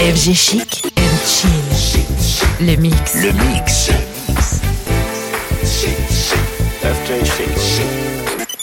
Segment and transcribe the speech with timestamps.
[0.00, 1.50] FG Chic and Chill.
[2.66, 3.14] Le mix.
[3.16, 3.90] Le mix.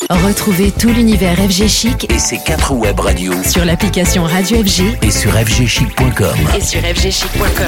[0.09, 5.11] Retrouvez tout l'univers FG Chic Et ses quatre web radios sur l'application Radio FG et
[5.11, 6.37] sur fgchic.com.
[6.55, 7.67] et sur fgchic.com.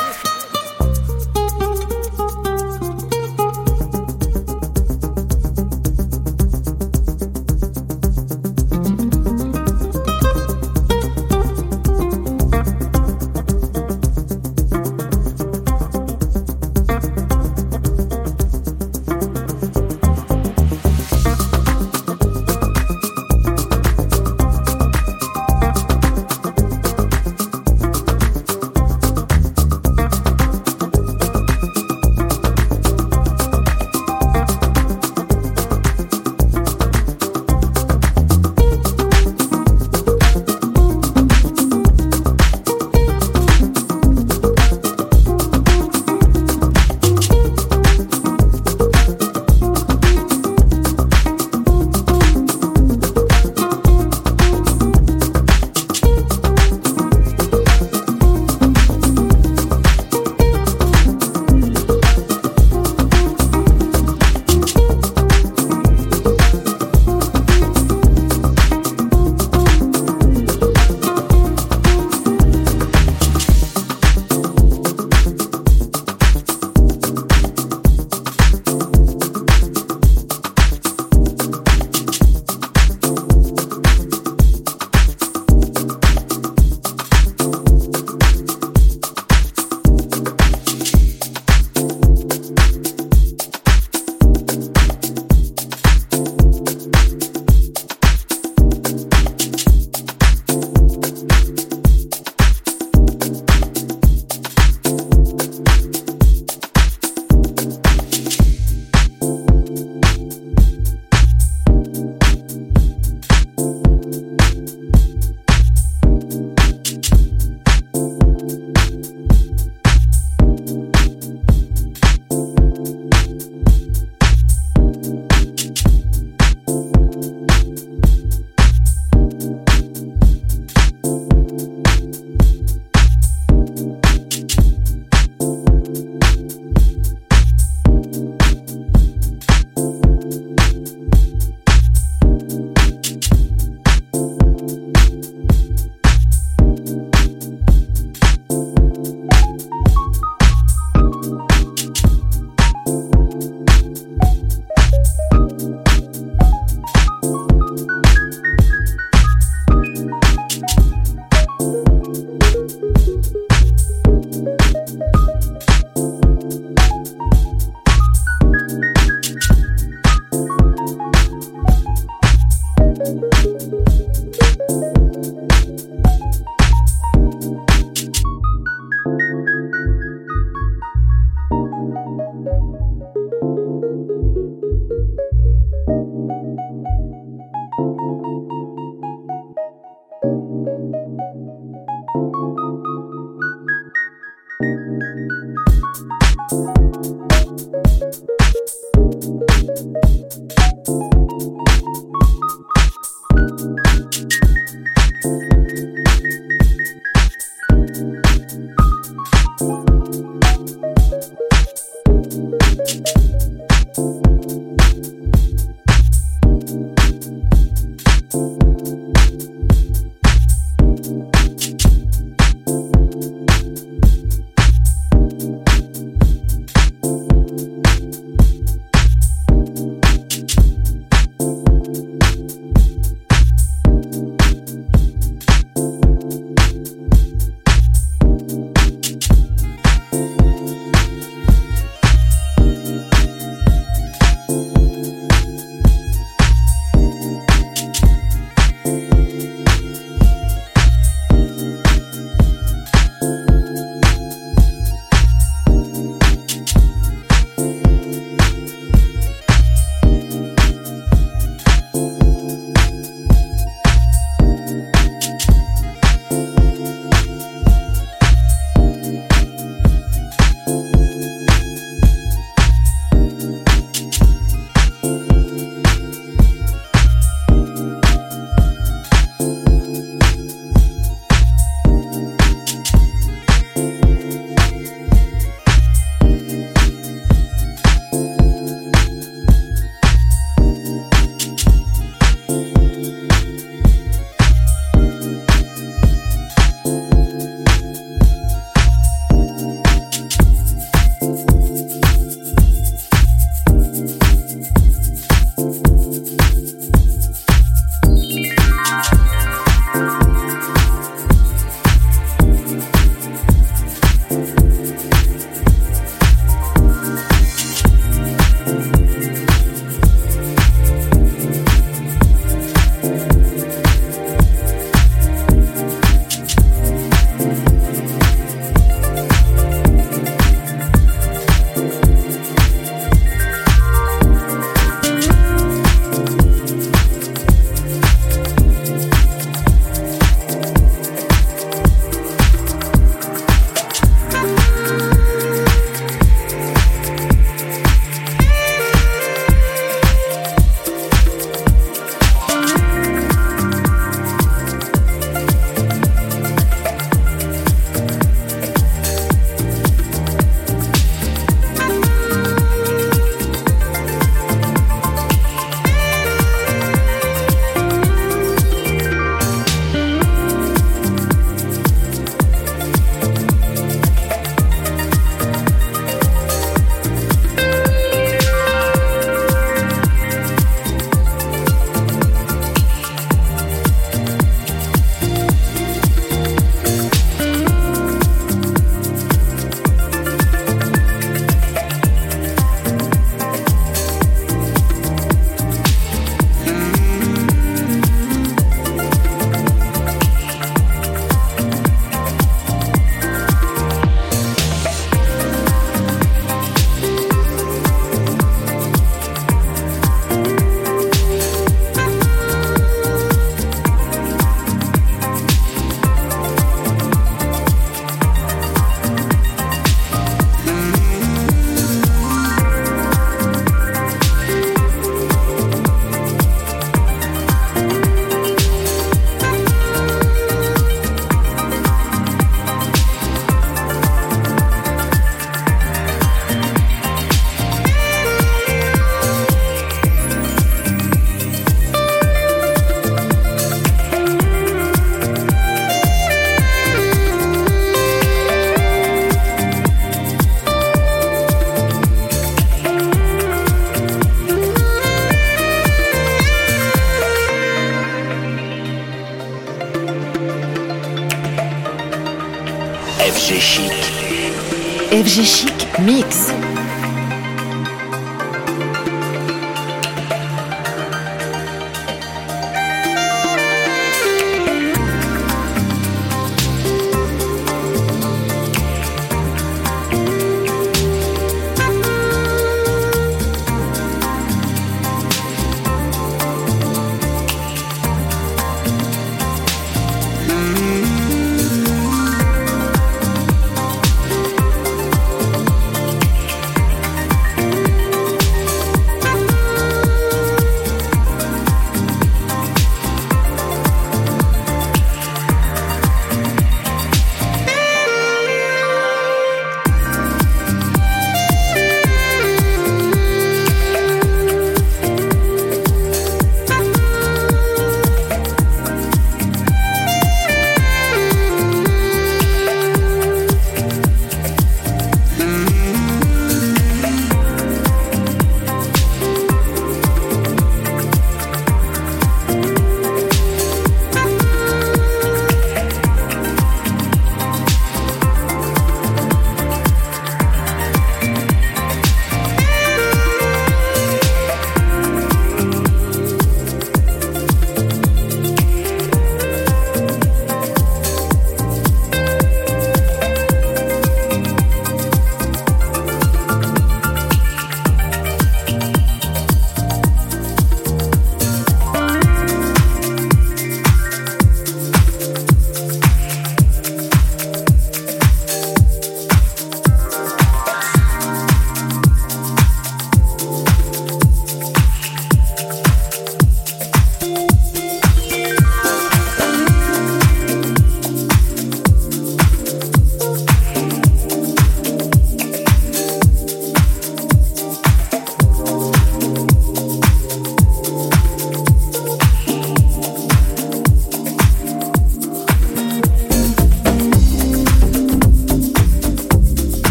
[465.31, 466.60] FG Chic Mix.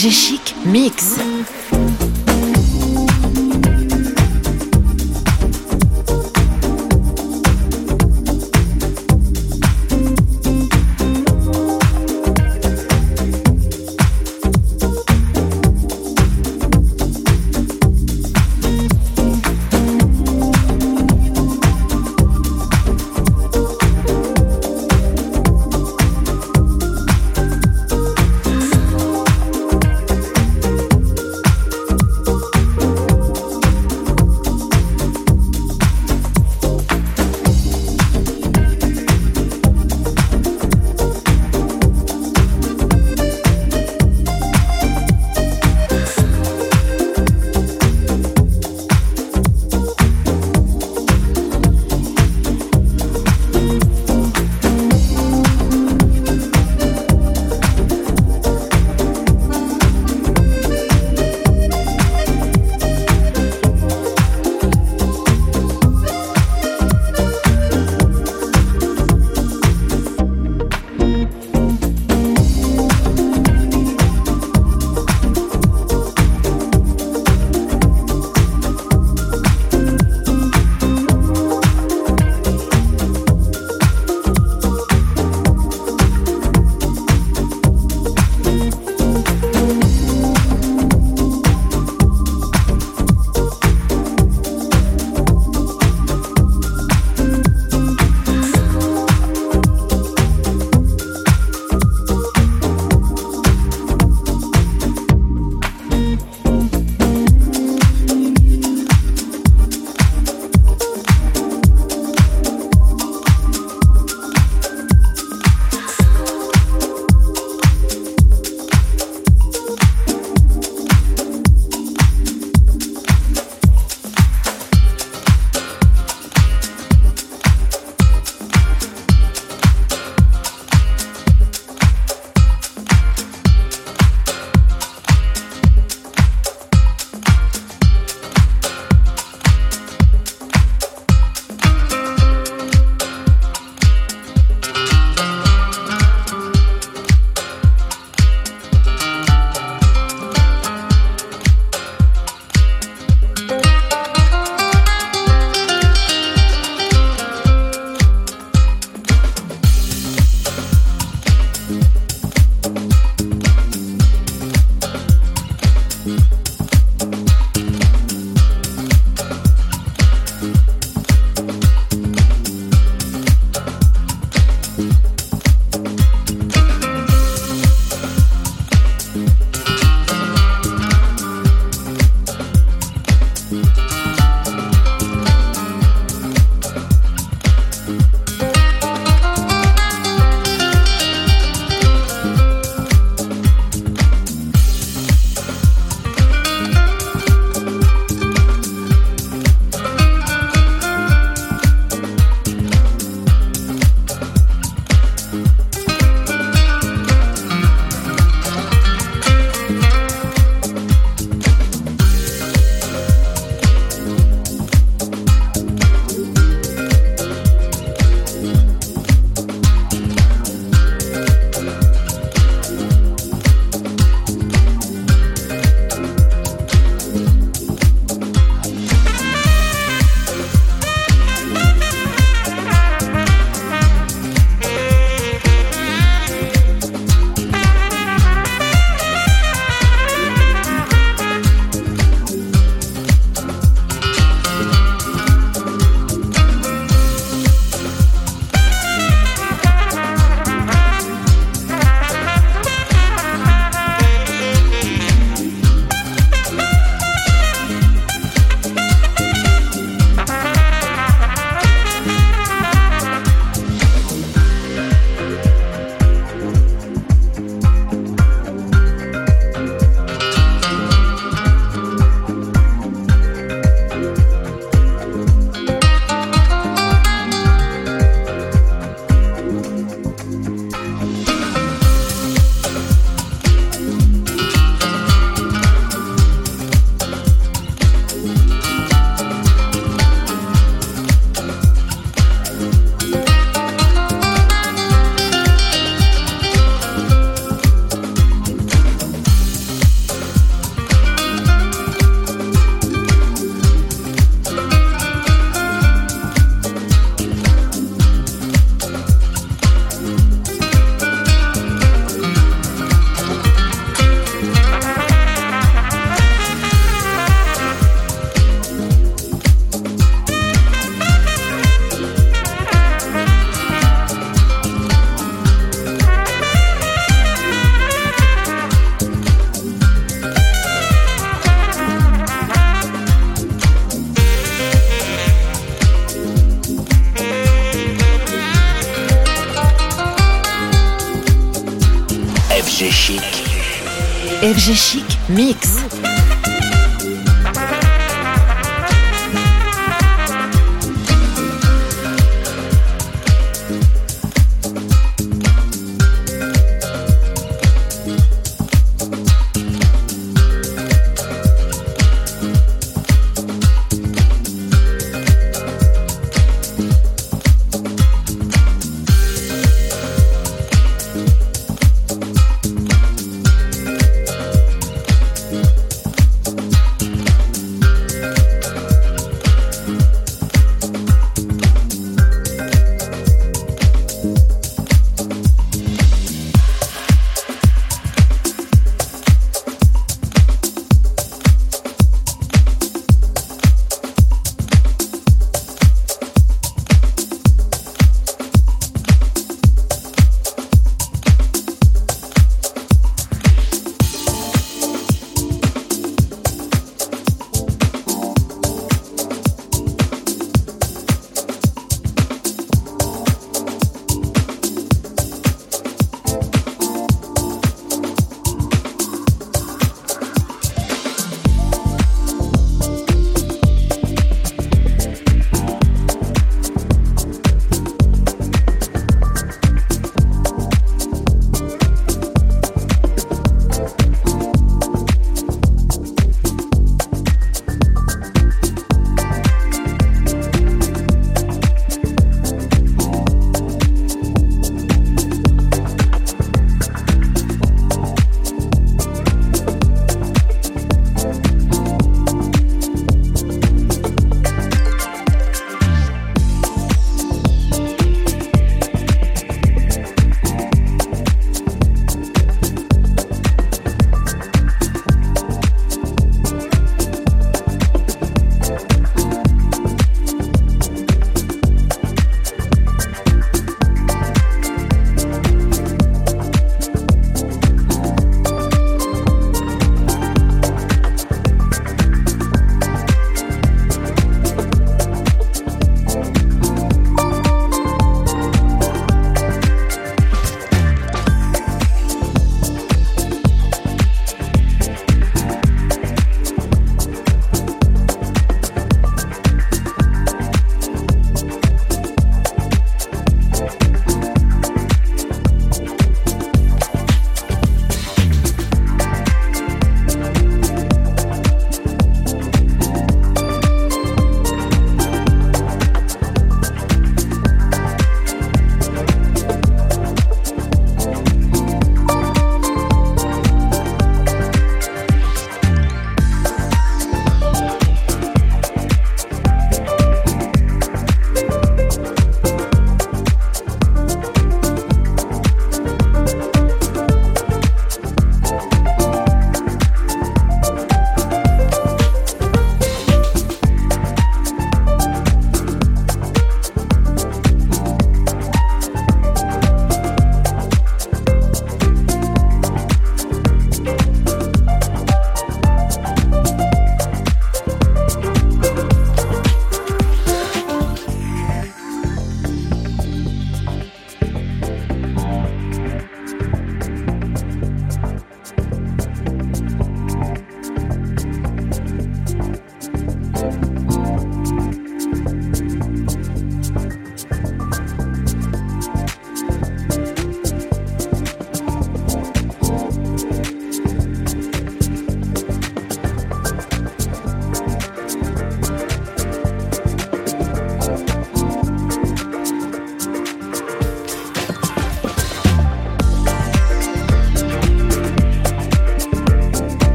[0.00, 1.29] FG Chic Mix.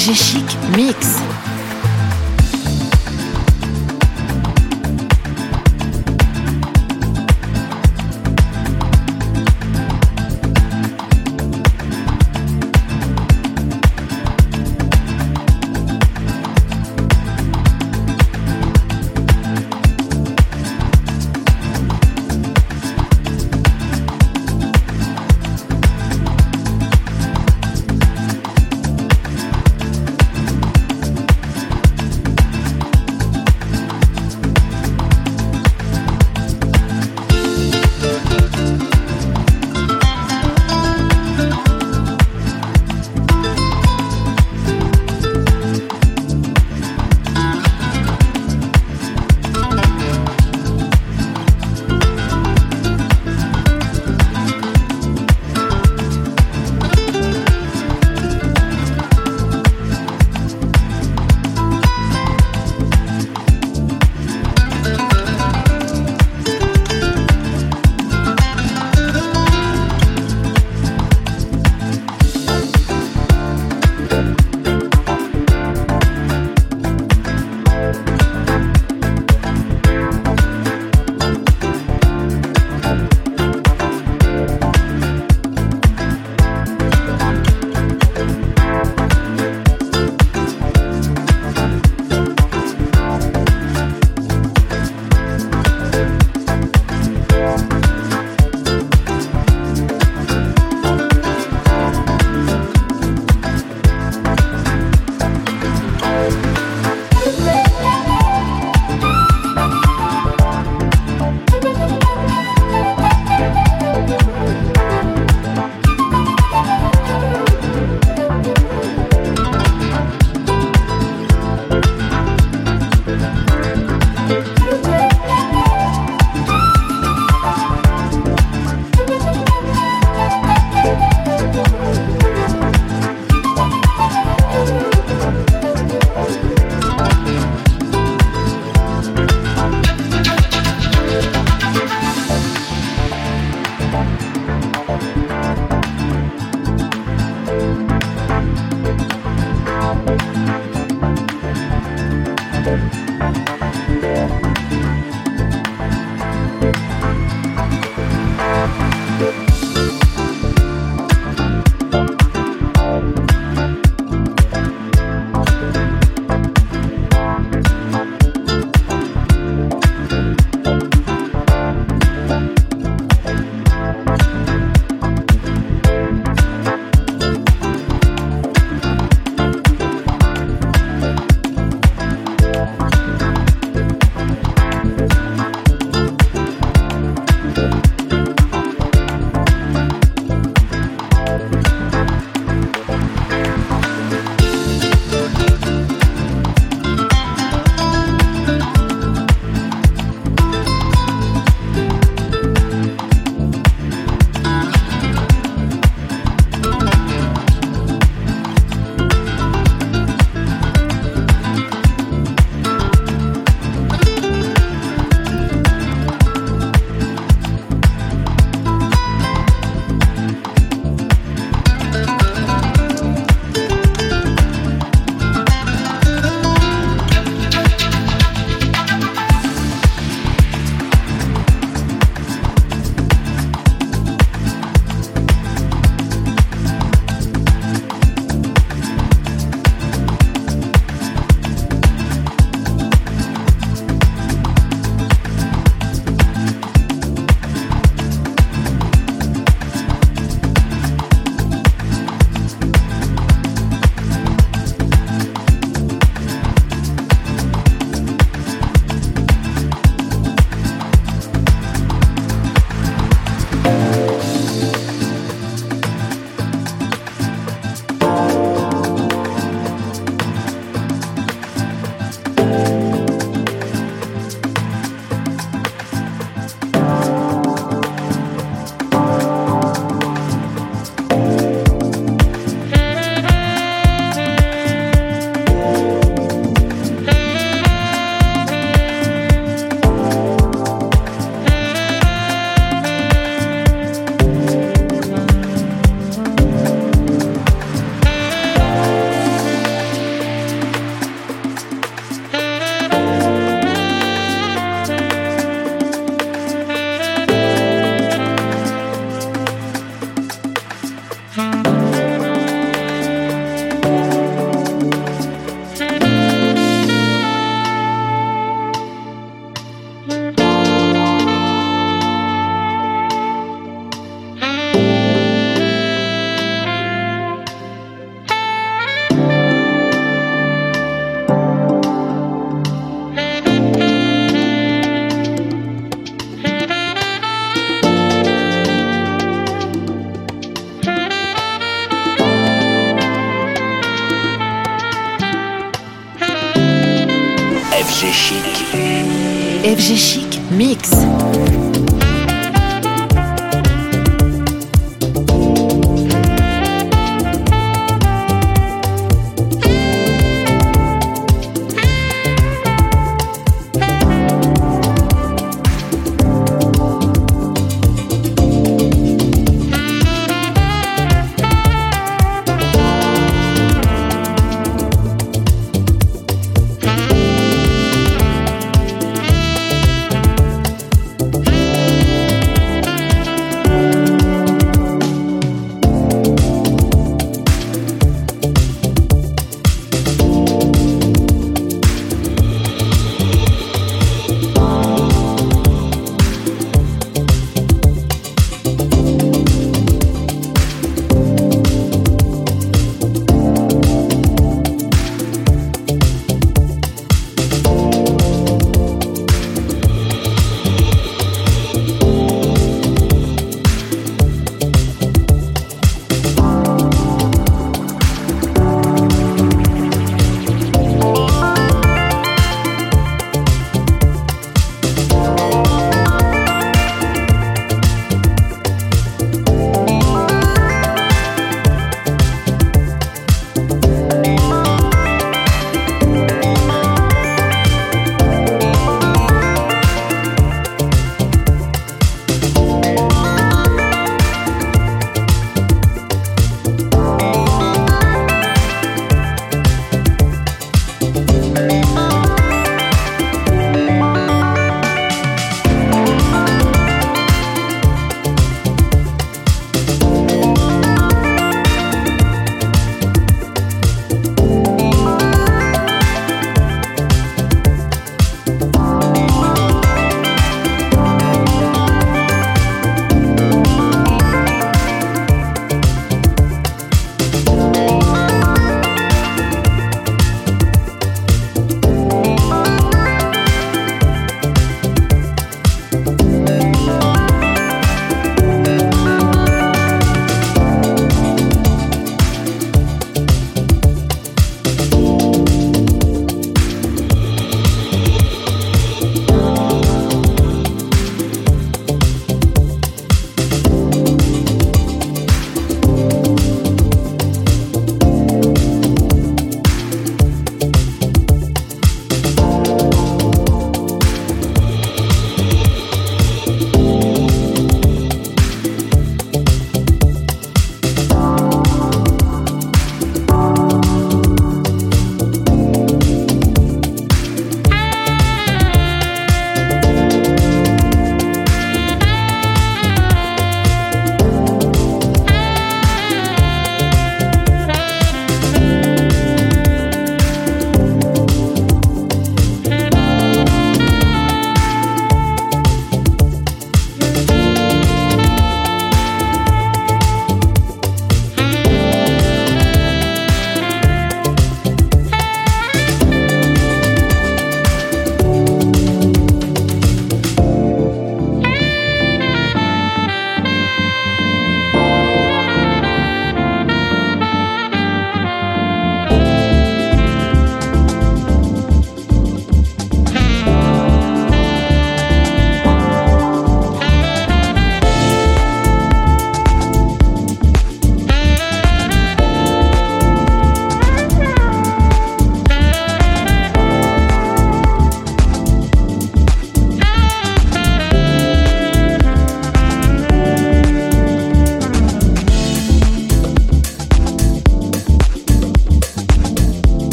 [0.00, 1.19] Chic Mix.